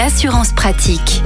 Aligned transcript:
l'assurance 0.00 0.54
pratique. 0.54 1.22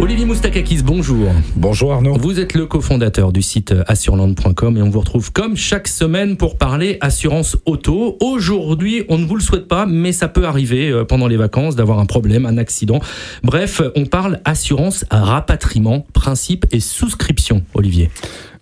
Olivier 0.00 0.24
Moustakakis, 0.24 0.82
bonjour. 0.82 1.28
Bonjour 1.56 1.92
Arnaud. 1.92 2.16
Vous 2.16 2.40
êtes 2.40 2.54
le 2.54 2.64
cofondateur 2.64 3.32
du 3.32 3.42
site 3.42 3.74
assureland.com 3.86 4.78
et 4.78 4.80
on 4.80 4.88
vous 4.88 5.00
retrouve 5.00 5.30
comme 5.30 5.58
chaque 5.58 5.88
semaine 5.88 6.38
pour 6.38 6.56
parler 6.56 6.96
assurance 7.02 7.58
auto. 7.66 8.16
Aujourd'hui, 8.22 9.04
on 9.10 9.18
ne 9.18 9.26
vous 9.26 9.34
le 9.36 9.42
souhaite 9.42 9.68
pas, 9.68 9.84
mais 9.84 10.12
ça 10.12 10.28
peut 10.28 10.46
arriver 10.46 10.88
euh, 10.88 11.04
pendant 11.04 11.26
les 11.26 11.36
vacances 11.36 11.76
d'avoir 11.76 11.98
un 11.98 12.06
problème, 12.06 12.46
un 12.46 12.56
accident. 12.56 12.98
Bref, 13.42 13.82
on 13.94 14.06
parle 14.06 14.40
assurance 14.46 15.04
rapatriement, 15.10 16.06
principe 16.14 16.64
et 16.72 16.80
souscription, 16.80 17.62
Olivier. 17.74 18.08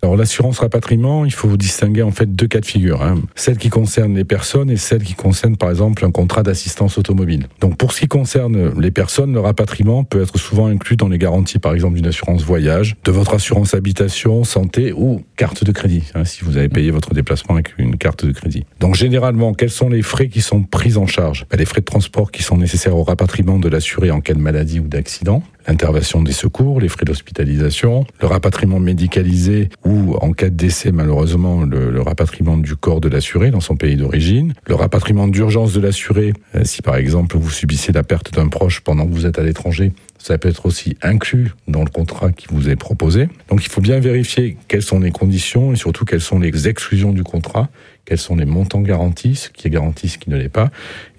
Alors 0.03 0.17
l'assurance 0.17 0.59
rapatriement, 0.61 1.27
il 1.27 1.33
faut 1.33 1.57
distinguer 1.57 2.03
en 2.03 2.11
fait 2.11 2.35
deux 2.35 2.47
cas 2.47 2.61
de 2.61 2.67
figure. 2.67 3.03
Hein. 3.03 3.21
Celle 3.35 3.59
qui 3.59 3.69
concerne 3.69 4.15
les 4.15 4.25
personnes 4.25 4.71
et 4.71 4.77
celle 4.77 5.03
qui 5.03 5.15
concerne 5.15 5.57
par 5.57 5.69
exemple 5.69 6.05
un 6.07 6.11
contrat 6.11 6.43
d'assistance 6.43 6.97
automobile. 6.97 7.49
Donc 7.61 7.77
pour 7.77 7.93
ce 7.93 8.01
qui 8.01 8.09
concerne 8.09 8.81
les 8.81 8.91
personnes, 8.91 9.35
le 9.35 9.41
rapatriement 9.41 10.05
peut 10.05 10.23
être 10.23 10.39
souvent 10.39 10.67
inclus 10.67 10.97
dans 10.97 11.09
les 11.09 11.19
garanties 11.19 11.59
par 11.59 11.75
exemple 11.75 11.97
d'une 11.97 12.07
assurance 12.07 12.43
voyage, 12.43 12.97
de 13.05 13.13
votre 13.13 13.35
assurance 13.35 13.75
habitation, 13.75 14.43
santé 14.45 14.93
ou 14.93 15.23
carte 15.37 15.65
de 15.65 15.73
crédit, 15.73 16.05
hein, 16.15 16.25
si 16.25 16.45
vous 16.45 16.57
avez 16.57 16.71
payé 16.71 16.91
votre 16.91 17.13
déplacement 17.13 17.57
avec 17.57 17.79
une 17.79 17.97
carte 17.97 18.25
de 18.25 18.33
crédit. 18.33 18.65
Donc 18.81 18.95
généralement, 18.95 19.53
quels 19.53 19.71
sont 19.71 19.91
les 19.91 20.03
frais 20.03 20.29
qui 20.29 20.41
sont 20.41 20.63
pris 20.63 20.97
en 20.97 21.07
charge? 21.07 21.47
Ben, 21.51 21.59
Les 21.59 21.67
frais 21.67 21.81
de 21.81 21.87
transport 21.87 22.31
qui 22.31 22.43
sont 22.43 22.57
nécessaires 22.57 22.97
au 22.97 23.05
rapatriement 23.05 23.59
de 23.59 23.69
l'assuré 23.69 24.11
en 24.11 24.21
cas 24.23 24.33
de 24.33 24.41
maladie 24.41 24.81
ou 24.81 24.89
d'accident, 24.89 25.43
l'intervention 25.67 26.23
des 26.23 26.33
secours, 26.33 26.81
les 26.81 26.89
frais 26.89 27.05
d'hospitalisation, 27.05 28.07
le 28.21 28.27
rapatriement 28.27 28.81
médicalisé 28.81 29.69
ou 29.85 30.15
en 30.21 30.33
cas 30.33 30.51
de 30.51 30.57
décès 30.57 30.93
malheureusement 30.93 31.63
le, 31.63 32.01
rapatriement 32.01 32.57
du 32.57 32.77
corps 32.77 33.01
de 33.01 33.09
l'assuré 33.09 33.51
dans 33.51 33.61
son 33.61 33.77
pays 33.77 33.97
d'origine, 33.97 34.55
le 34.67 34.75
rapatriement 34.75 35.29
d'urgence 35.29 35.73
de 35.73 35.81
l'assuré 35.81 36.33
euh, 36.55 36.65
si 36.65 36.83
par 36.83 36.97
exemple 36.97 37.37
vous 37.37 37.51
subissez 37.51 37.93
la 37.93 38.03
perte 38.03 38.33
d'un 38.35 38.49
proche 38.49 38.81
pendant 38.81 39.07
que 39.07 39.13
vous 39.13 39.27
êtes 39.27 39.39
à 39.39 39.43
l'étranger, 39.43 39.93
ça 40.21 40.37
peut 40.39 40.49
être 40.49 40.67
aussi 40.67 40.97
inclus 41.03 41.53
dans 41.67 41.83
le 41.83 41.91
contrat 41.91 42.31
qui 42.31 42.47
vous 42.51 42.69
est 42.69 42.77
proposé. 42.77 43.29
Donc 43.49 43.65
il 43.65 43.71
faut 43.71 43.81
bien 43.81 43.99
vérifier 44.01 44.57
quelles 44.69 44.83
sont 44.83 45.01
les 45.01 45.11
conditions 45.11 45.73
et 45.73 45.77
surtout 45.77 46.05
quelles 46.05 46.21
sont 46.21 46.39
les 46.39 46.69
exclusions 46.69 47.13
du 47.13 47.25
contrat, 47.25 47.71
quels 48.05 48.19
sont 48.19 48.37
les 48.37 48.45
montants 48.45 48.81
garantis, 48.81 49.37
ce 49.37 49.51
qui 49.51 49.69
est 49.69 49.71
garanti, 49.71 50.09
ce 50.09 50.19
qui 50.19 50.31
ne 50.31 50.37
l'est 50.37 50.49
pas, 50.49 50.71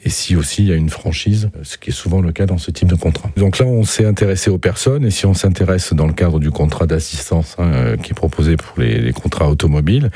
et 0.04 0.10
si 0.10 0.36
aussi 0.36 0.64
il 0.64 0.70
y 0.70 0.74
a 0.74 0.76
une 0.76 0.90
franchise, 0.90 1.50
ce 1.64 1.78
qui 1.78 1.92
est 1.92 1.94
souvent 1.94 2.22
le 2.22 2.32
cas 2.32 2.46
dans 2.46 2.58
ce 2.58 2.72
type 2.72 2.90
de 2.90 2.96
contrat. 2.96 3.30
Donc 3.38 3.60
là, 3.60 3.66
on 3.66 3.84
s'est 3.84 4.06
intéressé 4.06 4.50
aux 4.50 4.58
personnes, 4.58 5.06
et 5.06 5.12
si 5.12 5.26
on 5.26 5.34
s'intéresse 5.34 5.94
dans 5.94 6.08
le 6.08 6.14
cadre 6.14 6.40
du 6.40 6.52
contrat 6.52 6.88
d'assistance 6.88 7.56
hein, 7.60 7.72
euh, 7.74 7.98
qui 7.98 8.12
est 8.12 8.16
proposé 8.16 8.58
pour 8.58 8.82
les, 8.82 9.14
contrats 9.14 9.50
automobiles, 9.50 10.10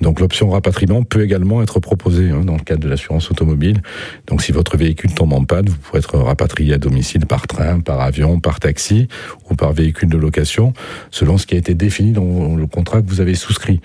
donc 0.00 0.20
l'option 0.20 0.50
rapatriement 0.50 1.02
peut 1.02 1.22
également 1.22 1.62
être 1.62 1.78
proposée 1.78 2.30
hein, 2.30 2.40
dans 2.44 2.56
le 2.56 2.62
cadre 2.62 2.80
de 2.80 2.88
l'assurance 2.88 3.30
automobile. 3.30 3.80
Donc 4.26 4.42
si 4.42 4.52
votre 4.52 4.76
véhicule 4.76 5.12
tombe 5.12 5.32
en 5.32 5.44
panne, 5.44 5.68
vous 5.68 5.76
pourrez 5.76 5.98
être 5.98 6.18
rapatrié 6.18 6.74
à 6.74 6.78
domicile 6.78 7.26
par 7.26 7.46
train, 7.46 7.80
par 7.80 8.00
avion, 8.00 8.17
par 8.42 8.60
taxi 8.60 9.08
ou 9.50 9.54
par 9.54 9.72
véhicule 9.72 10.08
de 10.08 10.18
location, 10.18 10.72
selon 11.10 11.38
ce 11.38 11.46
qui 11.46 11.54
a 11.54 11.58
été 11.58 11.74
défini 11.74 12.12
dans 12.12 12.56
le 12.56 12.66
contrat 12.66 13.02
que 13.02 13.08
vous 13.08 13.20
avez 13.20 13.34
souscrit. 13.34 13.80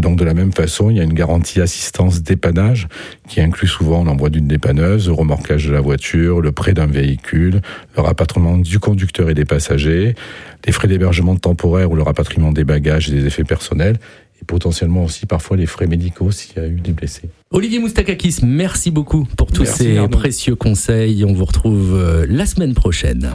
Donc 0.00 0.18
de 0.18 0.24
la 0.24 0.34
même 0.34 0.52
façon, 0.52 0.90
il 0.90 0.96
y 0.96 1.00
a 1.00 1.04
une 1.04 1.12
garantie 1.12 1.60
assistance 1.60 2.22
dépannage 2.22 2.88
qui 3.28 3.40
inclut 3.40 3.68
souvent 3.68 4.02
l'envoi 4.02 4.28
d'une 4.28 4.48
dépanneuse, 4.48 5.06
le 5.06 5.12
remorquage 5.12 5.66
de 5.66 5.72
la 5.72 5.80
voiture, 5.80 6.40
le 6.40 6.50
prêt 6.50 6.74
d'un 6.74 6.86
véhicule, 6.86 7.60
le 7.96 8.02
rapatriement 8.02 8.58
du 8.58 8.80
conducteur 8.80 9.30
et 9.30 9.34
des 9.34 9.44
passagers, 9.44 10.14
les 10.66 10.72
frais 10.72 10.88
d'hébergement 10.88 11.36
temporaire 11.36 11.92
ou 11.92 11.94
le 11.94 12.02
rapatriement 12.02 12.50
des 12.50 12.64
bagages 12.64 13.08
et 13.08 13.12
des 13.12 13.26
effets 13.26 13.44
personnels 13.44 13.98
et 14.40 14.44
potentiellement 14.44 15.04
aussi 15.04 15.26
parfois 15.26 15.56
les 15.56 15.66
frais 15.66 15.86
médicaux 15.86 16.32
s'il 16.32 16.56
y 16.56 16.64
a 16.64 16.66
eu 16.66 16.80
des 16.80 16.92
blessés. 16.92 17.28
Olivier 17.52 17.78
Moustakakis, 17.78 18.38
merci 18.42 18.90
beaucoup 18.90 19.28
pour 19.36 19.52
tous 19.52 19.64
ces 19.64 19.96
précieux 20.08 20.56
conseils. 20.56 21.24
On 21.24 21.32
vous 21.32 21.44
retrouve 21.44 21.94
euh, 21.94 22.26
la 22.28 22.46
semaine 22.46 22.74
prochaine. 22.74 23.34